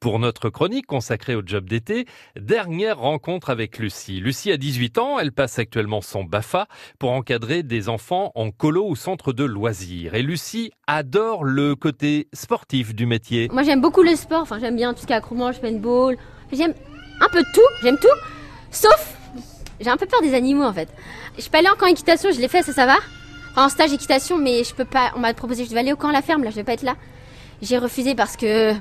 Pour 0.00 0.18
notre 0.18 0.48
chronique 0.48 0.86
consacrée 0.86 1.34
au 1.34 1.42
job 1.44 1.68
d'été, 1.68 2.06
dernière 2.34 2.98
rencontre 2.98 3.50
avec 3.50 3.78
Lucie. 3.78 4.18
Lucie 4.18 4.50
a 4.50 4.56
18 4.56 4.96
ans, 4.96 5.18
elle 5.18 5.30
passe 5.30 5.58
actuellement 5.58 6.00
son 6.00 6.24
BAFA 6.24 6.68
pour 6.98 7.10
encadrer 7.10 7.62
des 7.62 7.90
enfants 7.90 8.32
en 8.34 8.50
colo 8.50 8.88
ou 8.88 8.96
centre 8.96 9.34
de 9.34 9.44
loisirs. 9.44 10.14
Et 10.14 10.22
Lucie 10.22 10.72
adore 10.86 11.44
le 11.44 11.76
côté 11.76 12.28
sportif 12.32 12.94
du 12.94 13.04
métier. 13.04 13.50
Moi 13.52 13.62
j'aime 13.62 13.82
beaucoup 13.82 14.02
le 14.02 14.16
sport, 14.16 14.40
enfin 14.40 14.58
j'aime 14.58 14.74
bien 14.74 14.94
tout 14.94 15.02
ce 15.02 15.06
qui 15.06 15.12
est 15.12 15.16
accroulement, 15.16 15.50
paintball, 15.52 16.16
j'aime 16.50 16.72
un 17.20 17.28
peu 17.28 17.42
tout, 17.52 17.60
j'aime 17.82 17.98
tout, 17.98 18.08
sauf 18.70 19.18
j'ai 19.80 19.90
un 19.90 19.98
peu 19.98 20.06
peur 20.06 20.22
des 20.22 20.32
animaux 20.32 20.64
en 20.64 20.72
fait. 20.72 20.88
Je 21.38 21.46
peux 21.50 21.58
aller 21.58 21.68
en 21.68 21.76
camp 21.76 21.88
équitation, 21.88 22.30
je 22.32 22.40
l'ai 22.40 22.48
fait, 22.48 22.62
ça 22.62 22.72
ça 22.72 22.86
va. 22.86 22.96
En 23.54 23.68
stage 23.68 23.92
équitation, 23.92 24.38
mais 24.38 24.64
je 24.64 24.74
peux 24.74 24.86
pas, 24.86 25.12
on 25.14 25.18
m'a 25.18 25.34
proposé, 25.34 25.66
je 25.66 25.70
vais 25.70 25.80
aller 25.80 25.92
au 25.92 25.96
camp 25.96 26.08
à 26.08 26.12
la 26.12 26.22
ferme, 26.22 26.42
là 26.42 26.48
je 26.48 26.56
vais 26.56 26.64
pas 26.64 26.72
être 26.72 26.84
là. 26.84 26.96
J'ai 27.60 27.76
refusé 27.76 28.14
parce 28.14 28.38
que 28.38 28.72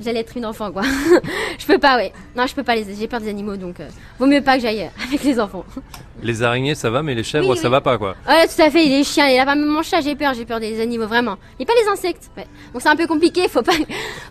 j'allais 0.00 0.20
être 0.20 0.36
une 0.36 0.46
enfant 0.46 0.70
quoi. 0.72 0.82
je 1.58 1.66
peux 1.66 1.78
pas 1.78 1.96
ouais. 1.96 2.12
Non, 2.36 2.46
je 2.46 2.54
peux 2.54 2.62
pas 2.62 2.74
les 2.76 2.84
j'ai 2.94 3.06
peur 3.08 3.20
des 3.20 3.28
animaux 3.28 3.56
donc 3.56 3.80
euh, 3.80 3.88
vaut 4.18 4.26
mieux 4.26 4.40
pas 4.42 4.56
que 4.56 4.62
j'aille 4.62 4.82
euh, 4.82 5.04
avec 5.06 5.22
les 5.24 5.38
enfants. 5.40 5.64
Les 6.20 6.42
araignées 6.42 6.74
ça 6.74 6.90
va 6.90 7.04
mais 7.04 7.14
les 7.14 7.22
chèvres 7.22 7.48
Oui, 7.50 7.56
ça 7.56 7.68
oui. 7.68 7.70
va 7.70 7.80
pas 7.80 7.96
quoi. 7.96 8.16
Ouais, 8.28 8.44
tout 8.48 8.60
à 8.60 8.70
fait, 8.70 8.84
les 8.86 9.04
chiens, 9.04 9.28
les 9.28 9.36
lapins, 9.36 9.54
même 9.54 9.68
mon 9.68 9.84
chat, 9.84 10.00
j'ai 10.00 10.16
peur, 10.16 10.34
j'ai 10.34 10.44
peur 10.44 10.58
des 10.58 10.80
animaux 10.80 11.06
vraiment. 11.06 11.36
Et 11.60 11.64
pas 11.64 11.74
les 11.80 11.88
insectes. 11.88 12.28
Ouais. 12.36 12.44
Donc 12.72 12.82
c'est 12.82 12.88
un 12.88 12.96
peu 12.96 13.06
compliqué, 13.06 13.46
faut 13.48 13.62
pas 13.62 13.70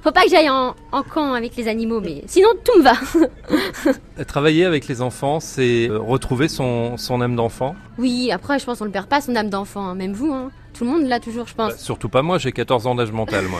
faut 0.03 0.11
pas 0.11 0.23
que 0.23 0.29
j'aille 0.29 0.49
en, 0.49 0.75
en 0.91 1.03
camp 1.03 1.31
avec 1.33 1.55
les 1.55 1.69
animaux 1.69 2.01
mais 2.01 2.23
sinon 2.27 2.49
tout 2.65 2.77
me 2.79 2.83
va. 2.83 2.93
Travailler 4.25 4.65
avec 4.65 4.89
les 4.89 5.01
enfants 5.01 5.39
c'est 5.39 5.87
euh, 5.89 5.97
retrouver 5.97 6.49
son, 6.49 6.97
son 6.97 7.21
âme 7.21 7.37
d'enfant. 7.37 7.73
oui, 7.97 8.31
après 8.33 8.59
je 8.59 8.65
pense 8.65 8.81
on 8.81 8.85
le 8.85 8.91
perd 8.91 9.07
pas 9.07 9.21
son 9.21 9.33
âme 9.37 9.49
d'enfant, 9.49 9.87
hein. 9.87 9.95
même 9.95 10.11
vous 10.11 10.33
hein. 10.33 10.51
Tout 10.77 10.83
le 10.83 10.91
monde 10.91 11.07
l'a 11.07 11.19
toujours, 11.19 11.47
je 11.47 11.55
pense. 11.55 11.71
Bah, 11.71 11.77
surtout 11.79 12.07
pas 12.07 12.21
moi, 12.21 12.37
j'ai 12.37 12.51
14 12.51 12.85
ans 12.85 12.93
d'âge 12.93 13.11
mental 13.11 13.45
moi. 13.47 13.59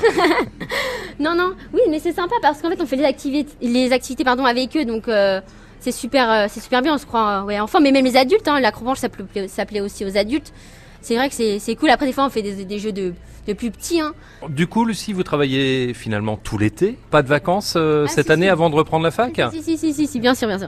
Non 1.19 1.35
non, 1.35 1.53
oui, 1.73 1.81
mais 1.89 1.99
c'est 1.99 2.13
sympa 2.13 2.35
parce 2.41 2.61
qu'en 2.61 2.69
fait 2.69 2.79
on 2.81 2.85
fait 2.85 2.95
les 2.95 3.05
activités 3.05 3.51
les 3.61 3.91
activités 3.91 4.23
pardon 4.23 4.45
avec 4.45 4.75
eux 4.77 4.85
donc 4.85 5.07
euh, 5.07 5.41
c'est 5.79 5.91
super 5.91 6.29
euh, 6.31 6.45
c'est 6.49 6.59
super 6.59 6.81
bien, 6.81 6.93
on 6.93 6.97
se 6.99 7.05
croit 7.07 7.41
euh, 7.41 7.43
ouais, 7.43 7.59
enfant 7.59 7.79
mais 7.81 7.91
même 7.91 8.05
les 8.05 8.17
adultes 8.17 8.47
hein, 8.47 8.59
l'acrobanche 8.59 8.99
ça 8.99 9.09
plaît, 9.09 9.47
ça 9.47 9.65
plaît 9.65 9.81
aussi 9.81 10.05
aux 10.05 10.15
adultes. 10.17 10.53
C'est 11.01 11.15
vrai 11.15 11.29
que 11.29 11.35
c'est 11.35 11.59
c'est 11.59 11.75
cool. 11.75 11.89
Après 11.89 12.05
des 12.05 12.11
fois 12.13 12.25
on 12.25 12.29
fait 12.29 12.41
des, 12.41 12.65
des 12.65 12.79
jeux 12.79 12.91
de 12.91 13.13
de 13.47 13.53
plus 13.53 13.71
petits 13.71 14.01
hein. 14.01 14.13
du 14.49 14.67
coup 14.67 14.83
Lucie, 14.83 15.13
vous 15.13 15.23
travaillez 15.23 15.93
finalement 15.93 16.35
tout 16.35 16.57
l'été? 16.57 16.97
Pas 17.11 17.21
de 17.23 17.27
vacances 17.29 17.75
euh, 17.77 18.03
Ah, 18.05 18.11
cette 18.11 18.25
si, 18.25 18.31
année 18.33 18.47
si. 18.47 18.49
avant 18.49 18.69
de 18.69 18.75
reprendre 18.75 19.03
la 19.05 19.11
fac? 19.11 19.39
Si, 19.53 19.63
si, 19.63 19.77
si, 19.77 19.93
si, 19.93 20.05
si, 20.05 20.19
bien 20.19 20.35
sûr, 20.35 20.47
bien 20.49 20.59
sûr. 20.59 20.67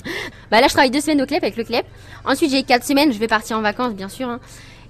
Bah 0.50 0.62
là, 0.62 0.68
je 0.68 0.74
travaille 0.74 0.90
deux 0.90 1.02
semaines 1.02 1.22
au 1.22 1.26
CLEP 1.26 1.44
avec 1.44 1.58
le 1.58 1.66
CLEP. 1.66 1.86
Ensuite, 2.24 2.52
j'ai 2.52 2.64
quatre 2.64 2.86
semaines, 2.86 3.12
je 3.12 3.20
vais 3.20 3.28
partir 3.28 3.58
en 3.58 3.62
vacances, 3.62 3.94
bien 3.94 4.08
sûr. 4.08 4.30
hein. 4.30 4.40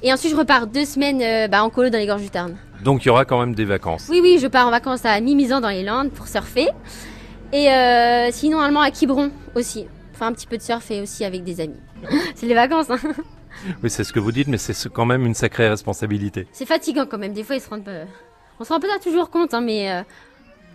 Et 0.01 0.13
ensuite, 0.13 0.31
je 0.31 0.37
repars 0.37 0.67
deux 0.67 0.85
semaines 0.85 1.21
euh, 1.21 1.47
bah, 1.47 1.63
en 1.63 1.69
colo 1.69 1.89
dans 1.89 1.97
les 1.97 2.07
gorges 2.07 2.21
du 2.21 2.29
Tarn. 2.29 2.55
Donc 2.83 3.03
il 3.03 3.07
y 3.07 3.11
aura 3.11 3.25
quand 3.25 3.39
même 3.39 3.53
des 3.53 3.65
vacances. 3.65 4.07
Oui, 4.09 4.19
oui, 4.21 4.39
je 4.41 4.47
pars 4.47 4.67
en 4.67 4.71
vacances 4.71 5.03
à 5.03 5.19
Mimizan 5.19 5.59
dans 5.59 5.69
les 5.69 5.83
Landes 5.83 6.11
pour 6.11 6.27
surfer. 6.27 6.69
Et 7.51 7.69
euh, 7.69 8.29
sinon, 8.31 8.59
allemand 8.59 8.81
à 8.81 8.91
Quiberon 8.91 9.31
aussi. 9.55 9.87
Enfin, 10.13 10.27
un 10.27 10.33
petit 10.33 10.47
peu 10.47 10.57
de 10.57 10.61
surf 10.61 10.89
et 10.91 11.01
aussi 11.01 11.25
avec 11.25 11.43
des 11.43 11.59
amis. 11.59 11.79
C'est 12.35 12.45
les 12.45 12.53
vacances, 12.53 12.89
hein. 12.89 12.99
Oui, 13.83 13.89
c'est 13.89 14.05
ce 14.05 14.13
que 14.13 14.19
vous 14.19 14.31
dites, 14.31 14.47
mais 14.47 14.57
c'est 14.57 14.89
quand 14.89 15.05
même 15.05 15.25
une 15.25 15.33
sacrée 15.33 15.67
responsabilité. 15.67 16.47
C'est 16.53 16.65
fatigant 16.65 17.05
quand 17.05 17.17
même. 17.17 17.33
Des 17.33 17.43
fois, 17.43 17.57
ils 17.57 17.61
se 17.61 17.69
rendent 17.69 17.83
pas... 17.83 18.05
On 18.57 18.63
se 18.63 18.71
rend 18.71 18.79
pas 18.79 18.87
toujours 19.03 19.29
compte, 19.29 19.53
hein, 19.53 19.59
mais 19.59 19.91
euh, 19.91 20.01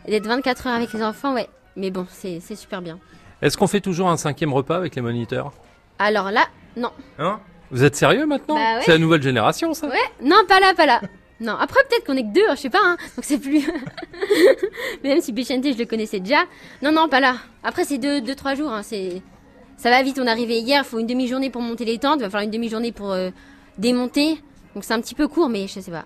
d'être 0.07 0.27
24 0.27 0.67
heures 0.67 0.75
avec 0.75 0.93
les 0.93 1.03
enfants, 1.03 1.33
ouais. 1.33 1.49
Mais 1.77 1.91
bon, 1.91 2.07
c'est 2.11 2.41
c'est 2.41 2.57
super 2.57 2.83
bien. 2.83 2.99
Est-ce 3.41 3.57
qu'on 3.57 3.67
fait 3.67 3.81
toujours 3.81 4.11
un 4.11 4.17
cinquième 4.17 4.53
repas 4.53 4.77
avec 4.77 4.97
les 4.97 5.03
moniteurs? 5.03 5.53
Alors 5.99 6.31
là, 6.31 6.47
non. 6.77 6.91
Hein? 7.19 7.41
Vous 7.75 7.83
êtes 7.83 7.97
sérieux 7.97 8.25
maintenant 8.25 8.55
Bah 8.55 8.77
ouais. 8.77 8.83
C'est 8.85 8.93
la 8.93 8.99
nouvelle 8.99 9.21
génération, 9.21 9.75
ça 9.75 9.89
Ouais, 9.89 9.97
non, 10.23 10.37
pas 10.47 10.61
là, 10.61 10.75
pas 10.77 10.87
là. 10.87 11.01
Non, 11.41 11.55
après 11.55 11.81
peut-être 11.89 12.07
qu'on 12.07 12.17
est 12.17 12.23
que 12.23 12.33
deux, 12.33 12.47
je 12.53 12.61
sais 12.61 12.71
pas, 12.71 12.79
hein. 12.81 12.97
donc 13.17 13.25
c'est 13.25 13.39
plus. 13.39 13.69
Mais 15.03 15.09
même 15.11 15.21
si 15.21 15.33
Bichente, 15.33 15.65
je 15.65 15.77
le 15.77 15.85
connaissais 15.85 16.21
déjà. 16.21 16.45
Non, 16.83 16.93
non, 16.93 17.09
pas 17.09 17.19
là. 17.19 17.35
Après, 17.65 17.83
c'est 17.83 17.99
deux, 17.99 18.21
deux, 18.21 18.37
trois 18.37 18.55
jours, 18.55 18.71
hein. 18.73 18.83
c'est. 18.85 19.23
Ça 19.77 19.91
va 19.91 20.01
vite, 20.05 20.21
on 20.23 20.27
est 20.27 20.31
arrivé 20.31 20.61
hier, 20.61 20.83
il 20.85 20.89
faut 20.89 21.01
une 21.01 21.09
demi-journée 21.09 21.51
pour 21.51 21.63
monter 21.63 21.85
les 21.85 21.99
tentes, 21.99 22.21
il 22.21 22.23
va 22.23 22.31
falloir 22.31 22.45
une 22.45 22.53
demi-journée 22.53 22.93
pour 22.93 23.11
euh, 23.11 23.31
démonter. 23.77 24.39
Donc 24.75 24.85
c'est 24.85 24.95
un 24.95 25.01
petit 25.01 25.17
peu 25.17 25.27
court, 25.27 25.49
mais 25.49 25.67
je 25.67 25.81
sais 25.81 25.91
pas. 25.91 26.05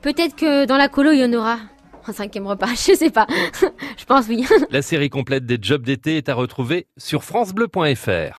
Peut-être 0.00 0.36
que 0.36 0.64
dans 0.64 0.76
la 0.76 0.88
colo, 0.88 1.10
il 1.10 1.18
y 1.18 1.24
en 1.24 1.32
aura 1.32 1.58
un 2.06 2.12
cinquième 2.12 2.46
repas, 2.46 2.68
je 2.68 2.94
sais 2.94 3.10
pas. 3.10 3.26
je 3.98 4.04
pense 4.04 4.28
oui. 4.28 4.46
La 4.70 4.80
série 4.80 5.10
complète 5.10 5.44
des 5.44 5.58
jobs 5.60 5.82
d'été 5.82 6.18
est 6.18 6.28
à 6.28 6.34
retrouver 6.34 6.86
sur 6.96 7.24
francebleu.fr. 7.24 8.32